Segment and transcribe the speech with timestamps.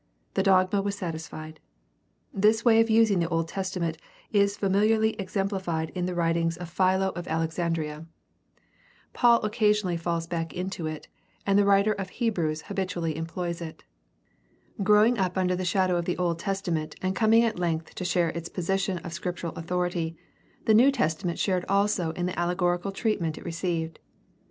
[0.33, 1.59] The dogma was satisfied.
[2.33, 3.99] This way of using the Old Testament
[4.31, 7.99] is familiarly exemplified in the writings of Philo THE STUDY OF THE NEW TESTAMENT 221
[8.01, 8.01] of
[9.13, 9.13] Alexandria.
[9.13, 11.07] Paul occasionally falls back into it,
[11.45, 13.83] and the writer to the Hebrews habitually employs it.
[14.81, 18.29] Growing up under the shadow of the Old Testament and coming at length to share
[18.29, 20.17] its position of scriptural authority,
[20.65, 23.99] the New Testament shared also in the allegorical treatment it received.